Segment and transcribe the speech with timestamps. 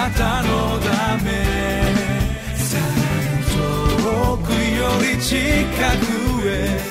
[0.00, 1.28] なたのため。
[2.56, 2.84] さら
[3.36, 3.44] に
[4.02, 5.36] 遠くより近
[5.98, 6.90] くへ。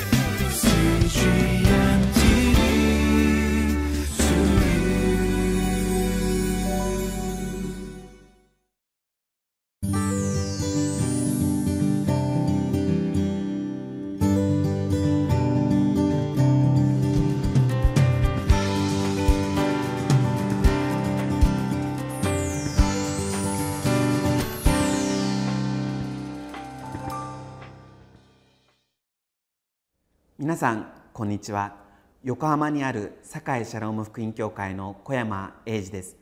[30.42, 31.76] 皆さんこんにちは。
[32.24, 36.16] 横浜にある堺シャローム福音教会の小山英二です。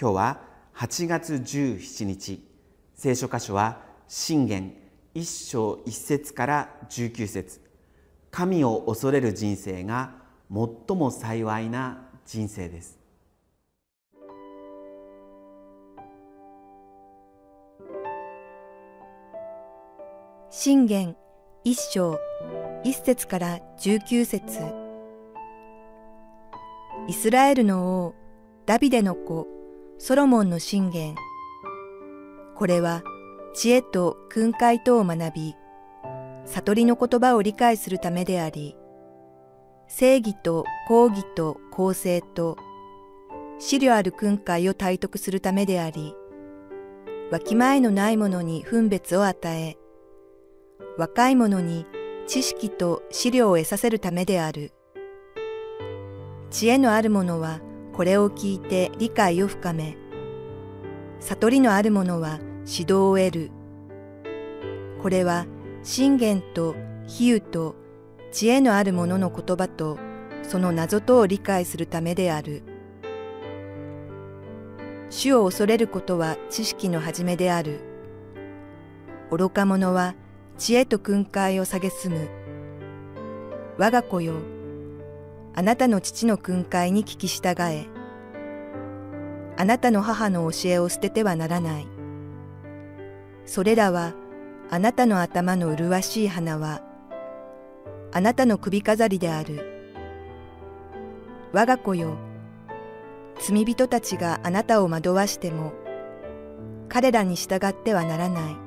[0.00, 0.40] 今日は
[0.76, 2.48] 8月17日。
[2.94, 4.72] 聖書箇所は信玄。
[5.14, 7.60] 一章一節から19節。
[8.30, 10.12] 神を恐れる人生が
[10.48, 13.00] 最も幸いな人生です。
[20.50, 21.16] 信玄。
[21.68, 22.20] 一章
[22.84, 24.60] 一節から十九節。
[27.08, 28.14] イスラエルの王
[28.66, 29.48] ダビデの子
[29.98, 31.16] ソロモンの信玄。
[32.54, 33.02] これは
[33.52, 35.54] 知恵と訓戒とを学び
[36.44, 38.76] 悟りの言葉を理解するためであり
[39.88, 42.56] 正義と公義と公正と
[43.58, 46.14] 資料ある訓戒を体得するためであり
[47.32, 49.76] わきまえのないものに分別を与え
[50.96, 51.86] 若い者に
[52.26, 54.72] 知識と資料を得させるためである。
[56.50, 57.60] 知恵のある者は
[57.92, 59.96] これを聞いて理解を深め、
[61.20, 63.50] 悟りのある者は指導を得る。
[65.02, 65.46] これは
[65.82, 66.74] 信玄と
[67.06, 67.76] 比喩と
[68.32, 69.98] 知恵のある者の言葉と
[70.42, 72.62] その謎とを理解するためである。
[75.08, 77.80] 主を恐れることは知識の始めである。
[79.30, 80.14] 愚か者は
[80.58, 82.28] 知恵と訓戒を蔑む。
[83.76, 84.36] 我が子よ、
[85.54, 87.86] あなたの父の訓戒に聞き従え。
[89.58, 91.86] あなたの母の教えを捨ててはならない。
[93.44, 94.14] それらは
[94.70, 96.80] あなたの頭の麗しい花は、
[98.12, 99.92] あなたの首飾りである。
[101.52, 102.16] 我が子よ、
[103.40, 105.74] 罪人たちがあなたを惑わしても、
[106.88, 108.65] 彼らに従ってはならない。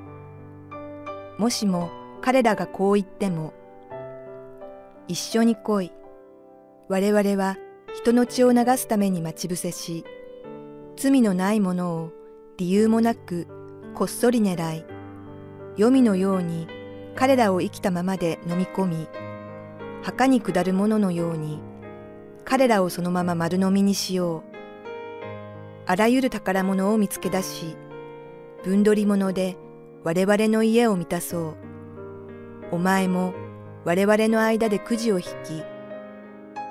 [1.40, 1.90] もしも
[2.22, 3.54] 彼らがこう言っても、
[5.08, 5.92] 一緒に来い。
[6.90, 7.56] 我々は
[7.96, 10.04] 人の血を流すために待ち伏せし、
[10.98, 12.12] 罪のないものを
[12.58, 13.48] 理由もなく
[13.96, 14.84] こっそり狙い、
[15.78, 16.68] 黄泉のように
[17.16, 19.08] 彼らを生きたままで飲み込み、
[20.04, 21.62] 墓に下るもののように
[22.44, 24.44] 彼らをそのまま丸飲みにしよう。
[25.86, 27.78] あらゆる宝物を見つけ出し、
[28.66, 29.56] 分取り物で
[30.04, 31.56] 我々の家を満たそう。
[32.72, 33.34] お前も
[33.84, 35.64] 我々の間でくじを引き、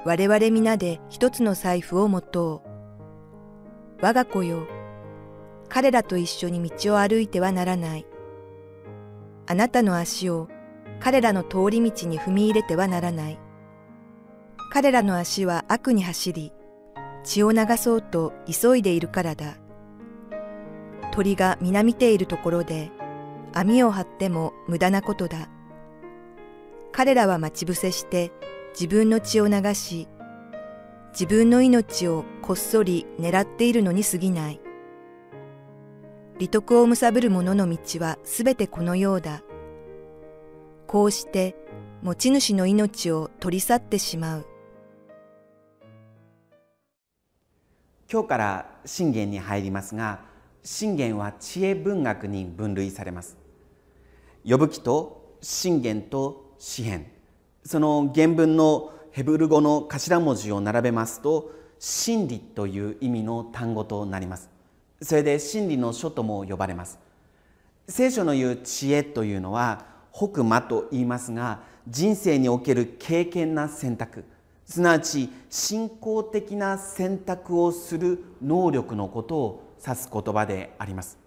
[0.05, 2.69] 我々皆で一つの財布を持とう。
[4.01, 4.67] 我が子よ、
[5.69, 8.07] 彼らと一緒に道を歩いてはならない。
[9.47, 10.49] あなたの足を
[11.01, 13.39] 彼らの通り道に踏み入れてはならない。
[14.71, 16.53] 彼らの足は悪に走り、
[17.25, 19.57] 血を流そうと急いでいるからだ。
[21.13, 22.91] 鳥が皆見ているところで、
[23.59, 25.49] 網を張っても無駄なことだ。
[26.93, 28.31] 彼らは待ち伏せして
[28.73, 30.07] 自分の血を流し、
[31.11, 34.61] 自分の命をこっそり狙っているのに過ぎない。
[36.39, 39.43] 利得を貪る者の道はすべてこのようだ。
[40.87, 41.57] こうして
[42.03, 44.47] 持ち主の命を取り去ってしまう。
[48.11, 50.21] 今日から信玄に入りますが
[50.63, 53.38] 信玄は知恵文学に分類されます
[54.45, 57.07] 呼ぶ記と信玄と詩篇
[57.65, 64.51] その原文のヘブル語の頭文字を並べますと真理という意味の単語となります。
[65.01, 66.99] それで真理の書とも呼ばれます。
[67.89, 74.25] 聖書の言う知恵というのは北魔と言いますが人生における経験な選択。
[74.65, 81.19] すなわち信仰的な選択をする能力のことを指す言葉であります。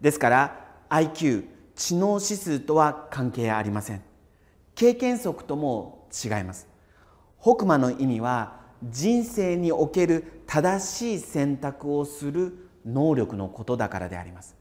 [0.00, 4.02] ですから IQ 知能指数とは関係ありません。
[4.74, 6.68] 経験則とも違います。
[7.40, 14.56] 北魔の意味は人生における正しい選択をする能力のことだからであります。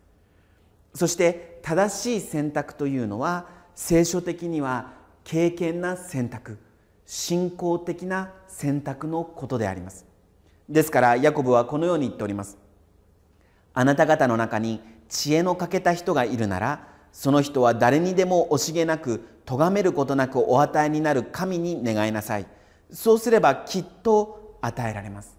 [0.94, 4.94] そして正しい選択というのは聖書的には
[5.24, 6.60] 経験な選択
[7.06, 10.06] 信仰的な選択のことであります。
[10.70, 12.58] ですからヤコブはこのように言っております。
[13.74, 22.48] あなた方の中に知恵の欠けた人がいるならその人は誰にでも惜しげなく咎めることなくお与えになる神に願いなさい。
[22.92, 25.38] そうすればきっと与えられます。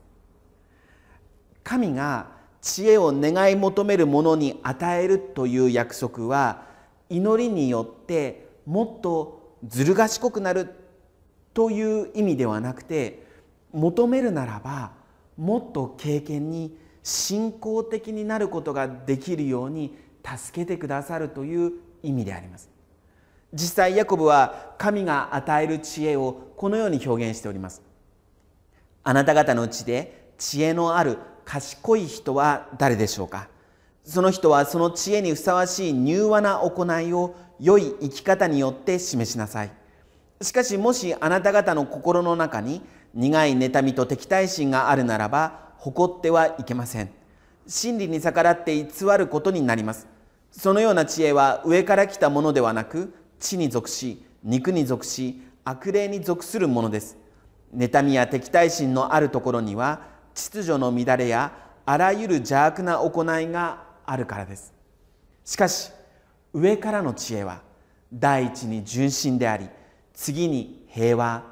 [1.64, 2.28] 神が
[2.60, 6.62] 知恵を願い求める者に与えるという約束は
[7.10, 10.74] 祈りによってもっとずる賢くなる
[11.54, 13.26] という意味ではなくて
[13.72, 14.92] 求めるならば
[15.36, 21.72] もっと経験に信仰的になることができるように助けてくださるという
[22.02, 22.70] 意味であります。
[23.52, 27.82] 実際ヤコブは神が与える知恵をこのように表現しております。
[29.04, 33.48] あなた方のうちで知恵のある賢い人は誰でしょうか？
[34.02, 39.70] その人はその知恵にふさわしい柔和な行いを良い生き方によって示しなさい。
[40.40, 42.82] しかしもしあなた方の心の中に
[43.14, 47.10] 苦い妬みと敵対心があるならば誇ってはいけません。
[47.66, 48.84] 真理に逆らって偽
[49.16, 50.08] ることになります。
[50.56, 57.16] そのような知恵は上から来たものではなく地に属し肉に属し悪霊に属するものです。
[57.76, 60.02] 妬みや敵対心のあるところには
[60.32, 61.52] 秩序の乱れや
[61.84, 64.72] あらゆる邪悪な行いがあるからです。
[65.44, 65.90] しかし
[66.52, 67.60] 上からの知恵は
[68.12, 69.68] 第一に純真であり
[70.12, 71.42] 次に平和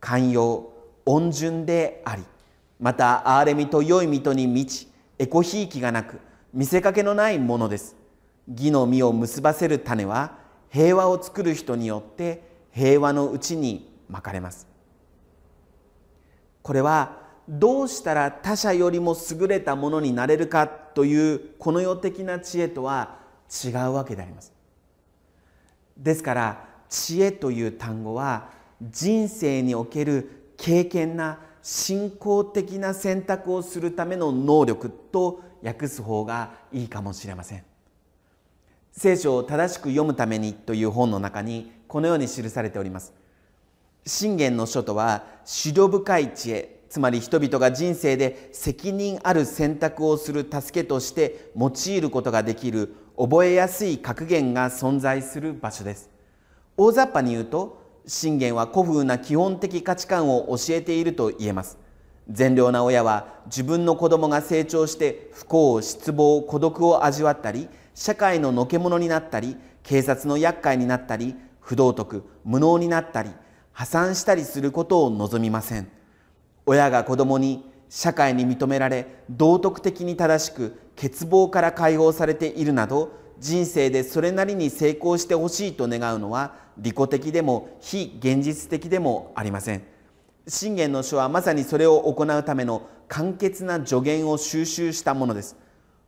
[0.00, 0.70] 寛容
[1.06, 2.22] 温順であり
[2.78, 6.20] また憐れみと良い身とに満ちエコひいきがなく
[6.52, 7.96] 見せかけのないものです。
[8.50, 10.38] 義の実を結ばせる種は
[10.70, 12.42] 平和を作る人によって
[12.72, 14.66] 平和のうちにまかれます。
[16.62, 17.18] これは
[17.48, 23.18] どうしたら他者よりも優れたものになれるかというこの世的な知恵とは
[23.64, 24.52] 違うわけであります。
[25.96, 28.50] ですから知恵という単語は
[28.82, 37.69] 人生における経験な信仰的な選択をするための能力と訳す方がいいかもしれません。
[39.02, 43.14] 聖書を正しく読むためにという本の中にこのように記されております。
[44.04, 56.10] 信玄の書とは思慮深い知恵つまり人々が人生で責任ある選択をする助けとして用いることができる覚えやすい格言が存在する場所です。
[56.76, 61.78] 大雑把に言うと信玄は古風な基本的価値観を教えていると言えます。
[62.28, 67.70] 善良な親は自分の子供が成長して不幸失望孤独を味わったり
[68.00, 73.30] 社会ののけ者になったり警察の厄介になったり不道徳無能になったり
[73.72, 75.88] 破産したりすることを望みません。
[76.64, 89.82] 親が子供に社会に認められ道徳的に正しく欠乏から解放されているなど人生でそれなりに成功してほしいと願うのは利己的でも非現実的でもありません。
[90.48, 95.54] 信玄の書はまさにそれを行うための簡潔な助言を収集したものです。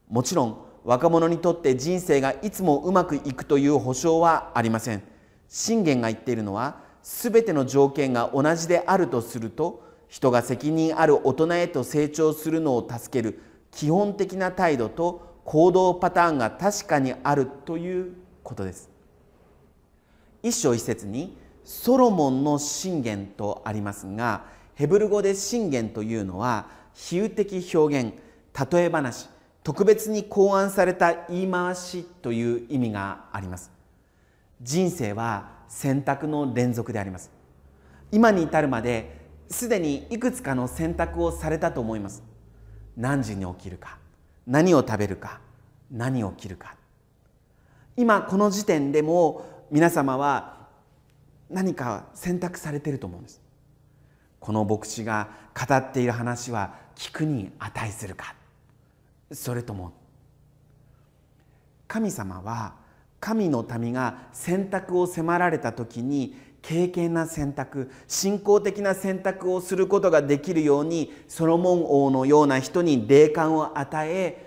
[0.09, 5.03] もちろん若者にとって人生がいつもうまくいくという保証はありません。
[5.49, 13.41] 信玄が言っているのは全ての条件が同じであるとすると人が責任ある大人へと成長するのを助ける
[13.71, 18.91] 基本的な態度と行動パターンが確かにあるということです。
[20.43, 24.45] 一章一節にソロモンの信玄とありますが
[24.75, 28.15] ヘブル語で信玄というのは比喩的表現
[28.73, 29.29] 例え話
[29.63, 33.71] 特別に考案された言い回しという意味があります。
[34.61, 37.31] 人生は選択の連続であります。
[38.11, 42.23] 今に至るまですでにいくつかの選択をされたと思います。
[42.97, 43.99] 何時に起きるか
[44.47, 45.41] 何を食べるか
[45.91, 46.77] 何を着るか。
[47.97, 50.67] 今この時点でも皆様は
[51.49, 53.41] 何か選択されていると思うんです。
[54.41, 58.35] この牧師が語っている話は聞くに値するか。
[59.33, 59.93] それとも
[61.89, 62.75] 神様は
[63.21, 74.47] 神の民が選択を迫られた時に敬虔な選択信仰的な選択をすることができるようにソロモン王のような人に霊感を与え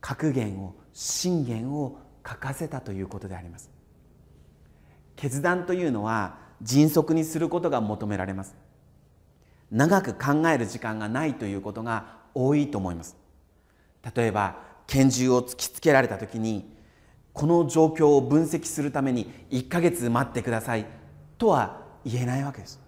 [0.00, 3.70] 格言を信玄を書かせたということであります。
[5.16, 8.54] 決断というのは迅速にすることが求められます。
[9.70, 13.23] 長く考える時間がないということが多いと思います。
[14.14, 14.56] 例えば
[14.86, 16.72] 拳銃を突きつけられた時に
[17.32, 20.86] この状況を分析するために1ヶ月待ってください
[21.38, 22.80] とは言えないわけです。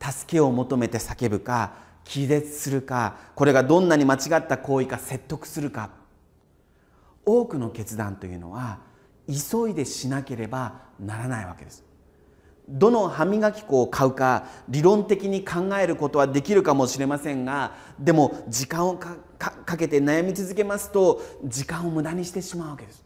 [0.00, 5.90] 助けを求めて叫ぶか気絶するかこれがどんなに間違った行為か説得するか。
[7.24, 8.80] 多くの決断というのは
[9.28, 11.84] 急いでしなければならないわけです。
[12.72, 23.04] どの歯磨き粉を買うか理論的に考えることはできるかもしれませんがでも時間をかかかけて悩み続けますと時間を無駄にしてしまうわけです。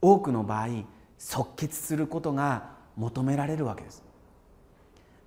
[0.00, 0.68] 多くの場合
[1.16, 4.02] 即決することが求められるわけです。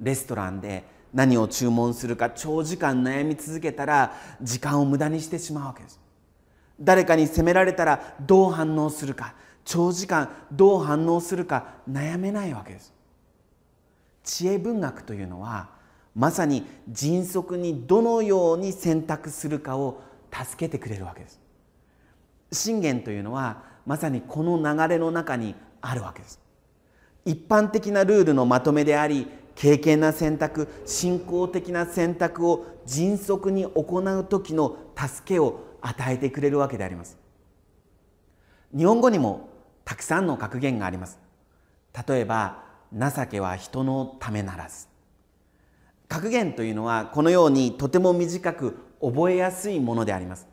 [0.01, 6.01] レストランで何を注文するか長時間悩み続けたら時間を無駄にしてしまうわけです。
[6.81, 12.94] 誰かに責められたらどう反応するか長時間どう反応するか悩めないわけです。
[14.25, 15.69] 知恵文学というのは
[16.15, 20.01] まさに迅速にどのように選択するかを
[20.31, 21.39] 助けてくれるわけです。
[22.51, 26.39] 信玄というのはまさにこの流れの中にあるわけです。
[27.25, 37.17] 一般的なルールのまとめであり経験な選択信仰的な選択を迅速に行う時の助けを与えてくれるわけであります。
[38.75, 39.49] 日本語にも
[39.85, 41.19] たくさんの格言があります。
[42.07, 42.64] 例えば
[42.97, 44.87] 情けは人のためならず。
[46.07, 50.47] 格言というのはこのようにとても短く覚えやすいものであります。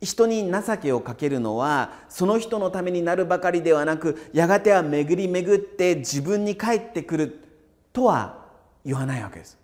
[0.00, 7.40] 人に情けをかけるのはその人のためになるばかりではなくやがては巡り巡って自分に返ってくる
[7.92, 8.44] とは
[8.84, 9.56] 言わないわけです。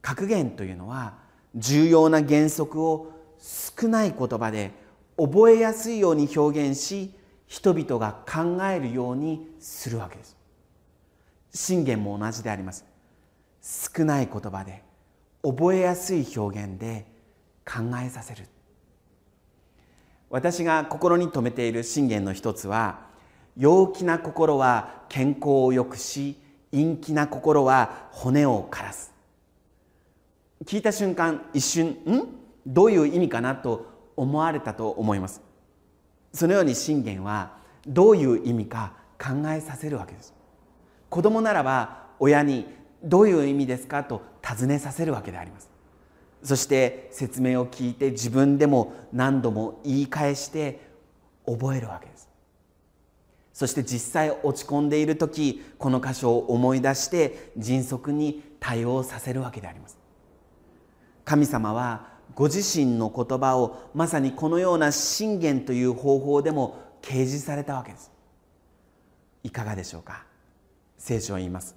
[0.00, 1.14] 格言というのは
[1.54, 4.72] 重要な原則を少ない言葉で
[5.16, 7.12] 覚えやすいように表現し
[7.46, 10.36] 人々が考えるようにするわけです。
[11.52, 12.84] 信玄も同じであります。
[13.60, 14.82] 少ない言葉で
[15.42, 17.06] 覚えやすい表現で
[17.64, 18.46] 考えさせる。
[20.30, 23.06] 私が心に留めている信玄の一つは
[23.56, 26.36] 陽気な心は健康を良くし
[26.70, 29.12] 陰気な心は骨を枯らす。
[30.64, 32.28] 聞いた瞬間一瞬ん？
[32.66, 33.86] どういう意味かなと
[34.16, 35.40] 思われたと思います。
[36.32, 40.34] そのように信玄はどういう意味か考えさせるわけです。
[41.10, 42.66] 子供ならば親に
[43.02, 45.68] どういう意味ですかと尋ねさせるわけであります。
[46.42, 50.80] そして説明を聞いて自分でも何度も言い返して
[51.46, 52.28] 覚えるわけです。
[53.52, 59.98] そして実際落ち込んでいる時この箇所を思い出して迅速に対応させるわけであります。
[61.24, 68.12] 神様はご自身の言葉をまさにこのような信玄という方法でも掲示されたわけです。
[69.42, 70.24] いかがでしょうか？
[70.98, 71.76] 聖書は言います。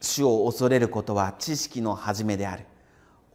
[0.00, 2.64] 主を恐れることは知識の始めである。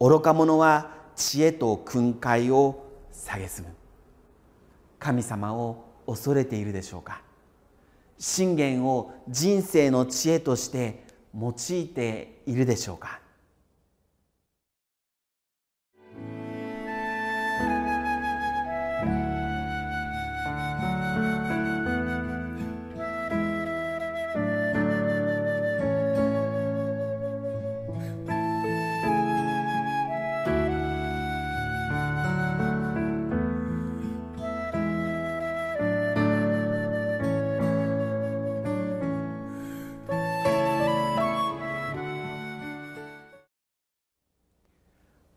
[0.00, 3.68] 愚か者は知恵と訓戒を蔑む。
[4.98, 7.22] 神様を恐れているでしょうか。
[8.18, 11.04] 信玄を人生の知恵として
[11.38, 13.20] 用いているでしょうか。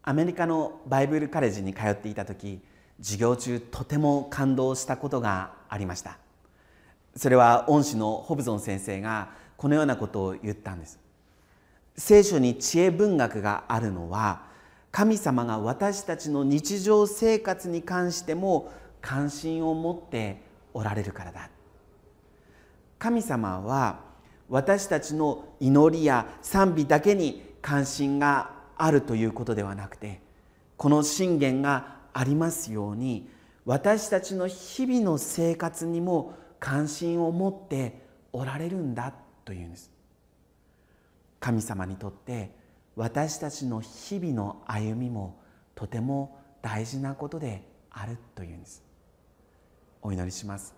[0.10, 2.60] アメリカのバイブルカレッジに通っていた時
[3.00, 6.18] 授業中とても感動したことがありました。
[7.16, 10.98] それは恩師のホブゾン先生がこのようなことを言ったんです。
[11.96, 14.48] 聖書に知恵文学があるのは
[14.90, 20.42] 神様が私たちの日常生活に関しても関心を持って
[20.74, 21.52] おられるからだ。
[22.98, 24.00] 神様は
[24.50, 30.22] 私たちの祈りや賛美だけに関心があるということではなくて
[30.78, 33.30] この信玄がありますように
[33.66, 38.02] 私たちの日々の生活にも関心を持って
[38.34, 39.14] おられるんだ
[39.46, 39.92] というんです。
[41.40, 42.52] 神様にとって
[42.96, 45.40] 私たちの日々の歩みも
[45.76, 48.84] とても大事なことであるというんです。
[50.02, 50.74] お祈りします。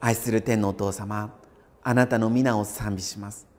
[0.00, 1.34] 愛する天のお父様
[1.82, 3.53] あなたの皆を賛美します。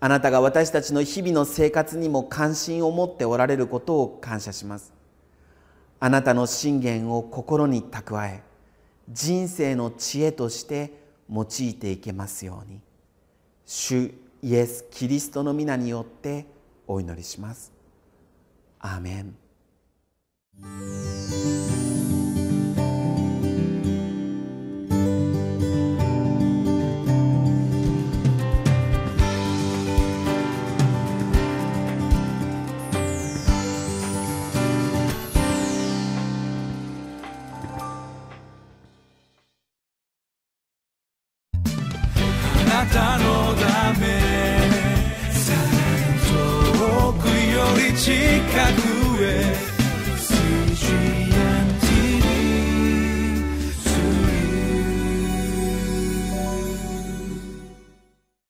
[0.00, 4.94] あなたが私たちの日々の生活にも関心を持っておられることを感謝します。
[6.00, 8.42] あなたの信玄を心に蓄え
[9.10, 10.98] 人生の知恵として
[11.30, 12.80] 用いていけますように。
[13.66, 16.46] 主イエス・キリストの皆によって
[16.86, 17.70] お祈りします。
[18.78, 19.34] アーメン。